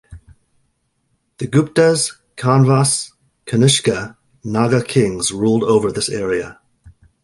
[1.37, 3.11] The Guptas, Kanvas,
[3.45, 6.59] Kanishka, Naga kings ruled over this area.